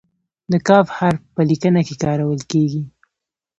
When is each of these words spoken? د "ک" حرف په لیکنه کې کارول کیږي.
د 0.51 0.53
"ک" 0.67 0.69
حرف 0.97 1.21
په 1.35 1.41
لیکنه 1.49 1.81
کې 1.87 1.95
کارول 2.03 2.41
کیږي. 2.51 2.83